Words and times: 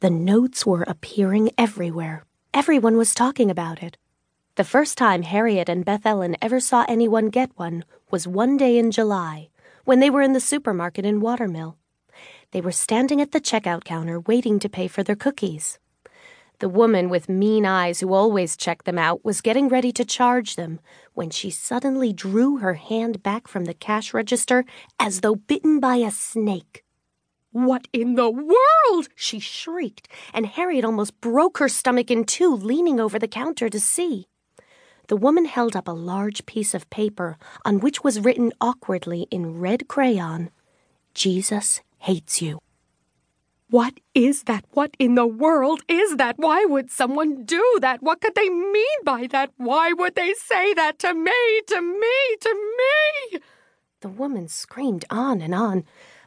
The 0.00 0.08
notes 0.08 0.64
were 0.64 0.84
appearing 0.84 1.50
everywhere. 1.58 2.24
Everyone 2.54 2.96
was 2.96 3.14
talking 3.14 3.50
about 3.50 3.82
it. 3.82 3.98
The 4.54 4.64
first 4.64 4.96
time 4.96 5.20
Harriet 5.24 5.68
and 5.68 5.84
Beth 5.84 6.06
Ellen 6.06 6.38
ever 6.40 6.58
saw 6.58 6.86
anyone 6.88 7.28
get 7.28 7.50
one 7.56 7.84
was 8.10 8.26
one 8.26 8.56
day 8.56 8.78
in 8.78 8.92
July, 8.92 9.50
when 9.84 10.00
they 10.00 10.08
were 10.08 10.22
in 10.22 10.32
the 10.32 10.40
supermarket 10.40 11.04
in 11.04 11.20
Water 11.20 11.46
Mill. 11.46 11.76
They 12.52 12.62
were 12.62 12.72
standing 12.72 13.20
at 13.20 13.32
the 13.32 13.42
checkout 13.42 13.84
counter 13.84 14.20
waiting 14.20 14.58
to 14.60 14.70
pay 14.70 14.88
for 14.88 15.02
their 15.02 15.16
cookies. 15.16 15.78
The 16.60 16.70
woman 16.70 17.10
with 17.10 17.28
mean 17.28 17.66
eyes 17.66 18.00
who 18.00 18.14
always 18.14 18.56
checked 18.56 18.86
them 18.86 18.98
out 18.98 19.22
was 19.22 19.42
getting 19.42 19.68
ready 19.68 19.92
to 19.92 20.04
charge 20.06 20.56
them 20.56 20.80
when 21.12 21.28
she 21.28 21.50
suddenly 21.50 22.14
drew 22.14 22.56
her 22.56 22.74
hand 22.74 23.22
back 23.22 23.46
from 23.46 23.66
the 23.66 23.74
cash 23.74 24.14
register 24.14 24.64
as 24.98 25.20
though 25.20 25.34
bitten 25.34 25.78
by 25.78 25.96
a 25.96 26.10
snake. 26.10 26.84
What 27.52 27.88
in 27.92 28.14
the 28.14 28.30
world? 28.30 29.08
she 29.14 29.40
shrieked, 29.40 30.08
and 30.32 30.46
Harriet 30.46 30.84
almost 30.84 31.20
broke 31.20 31.58
her 31.58 31.68
stomach 31.68 32.10
in 32.10 32.24
two, 32.24 32.54
leaning 32.54 33.00
over 33.00 33.18
the 33.18 33.26
counter 33.26 33.68
to 33.68 33.80
see. 33.80 34.28
The 35.08 35.16
woman 35.16 35.46
held 35.46 35.74
up 35.74 35.88
a 35.88 35.92
large 35.92 36.46
piece 36.46 36.74
of 36.74 36.88
paper 36.90 37.36
on 37.64 37.80
which 37.80 38.04
was 38.04 38.20
written 38.20 38.52
awkwardly 38.60 39.26
in 39.30 39.58
red 39.58 39.88
crayon 39.88 40.50
Jesus 41.14 41.80
hates 41.98 42.40
you. 42.40 42.60
What 43.68 44.00
is 44.14 44.44
that? 44.44 44.64
What 44.72 44.96
in 44.98 45.14
the 45.14 45.26
world 45.26 45.82
is 45.88 46.16
that? 46.16 46.38
Why 46.38 46.64
would 46.64 46.90
someone 46.90 47.44
do 47.44 47.78
that? 47.80 48.02
What 48.02 48.20
could 48.20 48.34
they 48.34 48.48
mean 48.48 48.98
by 49.04 49.26
that? 49.28 49.50
Why 49.56 49.92
would 49.92 50.14
they 50.14 50.34
say 50.34 50.74
that 50.74 50.98
to 51.00 51.14
me, 51.14 51.60
to 51.66 51.80
me, 51.80 52.36
to 52.40 52.74
me? 53.32 53.40
The 54.00 54.08
woman 54.08 54.48
screamed 54.48 55.04
on 55.10 55.40
and 55.40 55.54
on. 55.54 55.84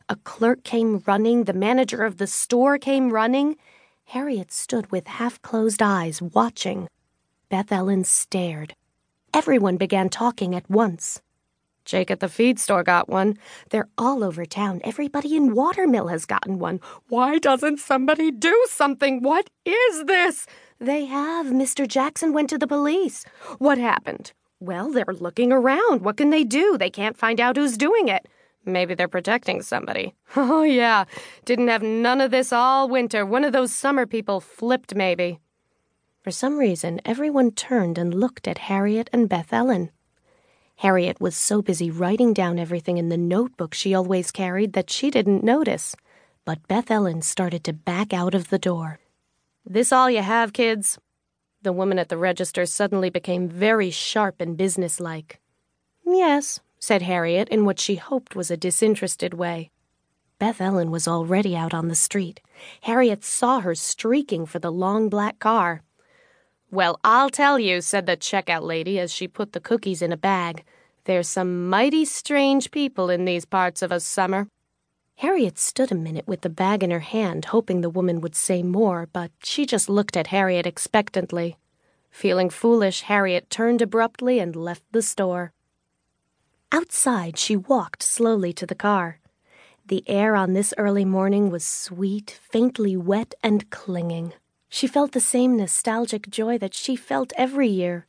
A 0.09 0.17
clerk 0.17 0.63
came 0.63 1.01
running, 1.07 1.45
the 1.45 1.53
manager 1.53 2.03
of 2.03 2.17
the 2.17 2.27
store 2.27 2.77
came 2.77 3.11
running. 3.11 3.55
Harriet 4.05 4.51
stood 4.51 4.91
with 4.91 5.07
half 5.07 5.41
closed 5.41 5.81
eyes, 5.81 6.21
watching. 6.21 6.89
Beth 7.49 7.71
Ellen 7.71 8.03
stared. 8.03 8.75
Everyone 9.33 9.77
began 9.77 10.09
talking 10.09 10.53
at 10.55 10.69
once. 10.69 11.21
Jake 11.85 12.11
at 12.11 12.19
the 12.19 12.29
feed 12.29 12.59
store 12.59 12.83
got 12.83 13.09
one. 13.09 13.37
They're 13.69 13.89
all 13.97 14.23
over 14.23 14.45
town. 14.45 14.81
Everybody 14.83 15.35
in 15.35 15.53
Water 15.53 15.87
Mill 15.87 16.07
has 16.07 16.25
gotten 16.25 16.59
one. 16.59 16.79
Why 17.09 17.39
doesn't 17.39 17.79
somebody 17.79 18.31
do 18.31 18.65
something? 18.69 19.21
What 19.21 19.49
is 19.65 20.05
this? 20.05 20.45
They 20.79 21.05
have. 21.05 21.47
Mr. 21.47 21.87
Jackson 21.87 22.33
went 22.33 22.49
to 22.49 22.57
the 22.57 22.67
police. 22.67 23.25
What 23.57 23.77
happened? 23.77 24.33
Well, 24.59 24.91
they're 24.91 25.05
looking 25.07 25.51
around. 25.51 26.01
What 26.01 26.17
can 26.17 26.29
they 26.29 26.43
do? 26.43 26.77
They 26.77 26.89
can't 26.89 27.17
find 27.17 27.39
out 27.39 27.57
who's 27.57 27.77
doing 27.77 28.07
it. 28.07 28.27
Maybe 28.65 28.93
they're 28.93 29.07
protecting 29.07 29.61
somebody. 29.61 30.15
Oh, 30.35 30.63
yeah. 30.63 31.05
Didn't 31.45 31.67
have 31.67 31.83
none 31.83 32.19
of 32.19 32.31
this 32.31 32.51
all 32.51 32.89
winter. 32.89 33.23
One 33.25 33.43
of 33.43 33.53
those 33.53 33.71
summer 33.71 34.07
people 34.07 34.39
flipped, 34.39 34.95
maybe. 34.95 35.39
For 36.23 36.31
some 36.31 36.57
reason, 36.57 37.01
everyone 37.05 37.51
turned 37.51 37.97
and 37.97 38.13
looked 38.13 38.47
at 38.47 38.57
Harriet 38.69 39.09
and 39.13 39.29
Beth 39.29 39.53
Ellen. 39.53 39.91
Harriet 40.77 41.21
was 41.21 41.35
so 41.37 41.61
busy 41.61 41.91
writing 41.91 42.33
down 42.33 42.57
everything 42.57 42.97
in 42.97 43.09
the 43.09 43.17
notebook 43.17 43.73
she 43.73 43.93
always 43.93 44.31
carried 44.31 44.73
that 44.73 44.89
she 44.89 45.11
didn't 45.11 45.43
notice. 45.43 45.95
But 46.45 46.67
Beth 46.67 46.89
Ellen 46.89 47.21
started 47.21 47.63
to 47.65 47.73
back 47.73 48.11
out 48.13 48.33
of 48.33 48.49
the 48.49 48.59
door. 48.59 48.99
This 49.65 49.91
all 49.91 50.09
you 50.09 50.21
have, 50.21 50.51
kids? 50.51 50.97
The 51.61 51.71
woman 51.73 51.99
at 51.99 52.09
the 52.09 52.17
register 52.17 52.65
suddenly 52.65 53.09
became 53.09 53.47
very 53.47 53.91
sharp 53.91 54.41
and 54.41 54.57
businesslike. 54.57 55.39
Yes, 56.05 56.59
said 56.85 57.03
Harriet 57.03 57.47
in 57.47 57.63
what 57.63 57.79
she 57.79 57.95
hoped 57.95 58.35
was 58.35 58.51
a 58.51 58.57
disinterested 58.57 59.33
way. 59.33 59.71
Beth 60.37 60.59
Ellen 60.59 60.91
was 60.91 61.07
already 61.07 61.55
out 61.55 61.73
on 61.73 61.87
the 61.87 61.95
street. 61.95 62.41
Harriet 62.81 63.23
saw 63.23 63.61
her 63.61 63.73
streaking 63.73 64.45
for 64.45 64.59
the 64.59 64.69
long 64.69 65.07
black 65.07 65.39
car. 65.39 65.81
Well, 66.69 66.99
I'll 67.01 67.29
tell 67.29 67.57
you, 67.57 67.79
said 67.79 68.05
the 68.05 68.17
checkout 68.17 68.63
lady 68.63 68.99
as 68.99 69.13
she 69.13 69.29
put 69.29 69.53
the 69.53 69.61
cookies 69.61 70.01
in 70.01 70.11
a 70.11 70.17
bag. 70.17 70.65
There's 71.05 71.29
some 71.29 71.69
mighty 71.69 72.03
strange 72.03 72.69
people 72.69 73.09
in 73.09 73.23
these 73.23 73.45
parts 73.45 73.81
of 73.81 73.93
a 73.93 74.01
summer. 74.01 74.49
Harriet 75.15 75.57
stood 75.57 75.89
a 75.89 75.95
minute 75.95 76.27
with 76.27 76.41
the 76.41 76.49
bag 76.49 76.83
in 76.83 76.91
her 76.91 76.99
hand, 76.99 77.45
hoping 77.45 77.79
the 77.79 77.95
woman 77.97 78.19
would 78.19 78.35
say 78.35 78.61
more, 78.61 79.07
but 79.13 79.31
she 79.41 79.65
just 79.65 79.87
looked 79.87 80.17
at 80.17 80.35
Harriet 80.35 80.65
expectantly. 80.65 81.55
Feeling 82.11 82.49
foolish, 82.49 83.03
Harriet 83.03 83.49
turned 83.49 83.81
abruptly 83.81 84.37
and 84.39 84.53
left 84.53 84.83
the 84.91 85.01
store. 85.01 85.53
Outside, 86.73 87.37
she 87.37 87.55
walked 87.55 88.01
slowly 88.01 88.51
to 88.53 88.65
the 88.65 88.73
car. 88.73 89.19
The 89.85 90.03
air 90.07 90.35
on 90.35 90.53
this 90.53 90.73
early 90.75 91.05
morning 91.05 91.51
was 91.51 91.63
sweet, 91.63 92.39
faintly 92.49 92.97
wet, 92.97 93.35
and 93.43 93.69
clinging. 93.69 94.33
She 94.69 94.87
felt 94.87 95.11
the 95.11 95.19
same 95.19 95.55
nostalgic 95.55 96.31
joy 96.31 96.57
that 96.57 96.73
she 96.73 96.95
felt 96.95 97.31
every 97.37 97.67
year. 97.67 98.07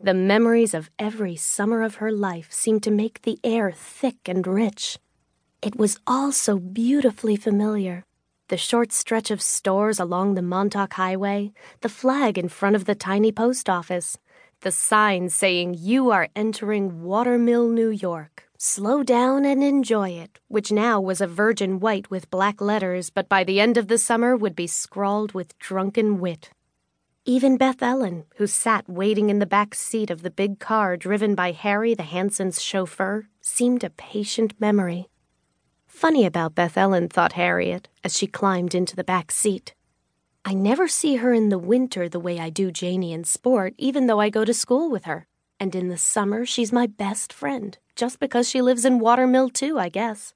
The 0.00 0.12
memories 0.12 0.74
of 0.74 0.90
every 0.98 1.36
summer 1.36 1.82
of 1.84 1.96
her 1.96 2.10
life 2.10 2.50
seemed 2.50 2.82
to 2.82 2.90
make 2.90 3.22
the 3.22 3.38
air 3.44 3.70
thick 3.70 4.28
and 4.28 4.44
rich. 4.44 4.98
It 5.62 5.76
was 5.76 6.00
all 6.04 6.32
so 6.32 6.58
beautifully 6.58 7.36
familiar. 7.36 8.02
The 8.48 8.56
short 8.56 8.90
stretch 8.90 9.30
of 9.30 9.40
stores 9.40 10.00
along 10.00 10.34
the 10.34 10.42
Montauk 10.42 10.94
Highway, 10.94 11.52
the 11.80 11.88
flag 11.88 12.36
in 12.36 12.48
front 12.48 12.74
of 12.74 12.86
the 12.86 12.96
tiny 12.96 13.30
post 13.30 13.70
office, 13.70 14.18
the 14.60 14.70
sign 14.70 15.28
saying, 15.28 15.76
You 15.78 16.10
are 16.10 16.28
entering 16.36 17.02
Water 17.02 17.38
Mill, 17.38 17.68
New 17.68 17.90
York. 17.90 18.44
Slow 18.58 19.02
down 19.02 19.46
and 19.46 19.64
enjoy 19.64 20.10
it, 20.10 20.38
which 20.48 20.70
now 20.70 21.00
was 21.00 21.20
a 21.20 21.26
virgin 21.26 21.80
white 21.80 22.10
with 22.10 22.30
black 22.30 22.60
letters, 22.60 23.08
but 23.08 23.28
by 23.28 23.42
the 23.42 23.58
end 23.58 23.78
of 23.78 23.88
the 23.88 23.96
summer 23.96 24.36
would 24.36 24.54
be 24.54 24.66
scrawled 24.66 25.32
with 25.32 25.58
drunken 25.58 26.20
wit. 26.20 26.50
Even 27.24 27.56
Beth 27.56 27.82
Ellen, 27.82 28.24
who 28.36 28.46
sat 28.46 28.88
waiting 28.88 29.30
in 29.30 29.38
the 29.38 29.46
back 29.46 29.74
seat 29.74 30.10
of 30.10 30.22
the 30.22 30.30
big 30.30 30.58
car 30.58 30.96
driven 30.96 31.34
by 31.34 31.52
Harry 31.52 31.94
the 31.94 32.02
Hansen's 32.02 32.60
chauffeur, 32.60 33.28
seemed 33.40 33.82
a 33.82 33.90
patient 33.90 34.54
memory. 34.60 35.08
Funny 35.86 36.26
about 36.26 36.54
Beth 36.54 36.76
Ellen, 36.76 37.08
thought 37.08 37.32
Harriet, 37.32 37.88
as 38.04 38.16
she 38.16 38.26
climbed 38.26 38.74
into 38.74 38.96
the 38.96 39.04
back 39.04 39.30
seat. 39.30 39.74
I 40.44 40.54
never 40.54 40.88
see 40.88 41.16
her 41.16 41.34
in 41.34 41.50
the 41.50 41.58
winter 41.58 42.08
the 42.08 42.20
way 42.20 42.38
I 42.40 42.48
do 42.48 42.70
Janie 42.70 43.12
in 43.12 43.24
sport, 43.24 43.74
even 43.76 44.06
though 44.06 44.20
I 44.20 44.30
go 44.30 44.44
to 44.44 44.54
school 44.54 44.90
with 44.90 45.04
her. 45.04 45.26
And 45.58 45.74
in 45.74 45.88
the 45.88 45.98
summer, 45.98 46.46
she's 46.46 46.72
my 46.72 46.86
best 46.86 47.32
friend 47.32 47.76
just 47.94 48.18
because 48.18 48.48
she 48.48 48.62
lives 48.62 48.86
in 48.86 48.98
Water 48.98 49.26
Mill, 49.26 49.50
too, 49.50 49.78
I 49.78 49.90
guess. 49.90 50.32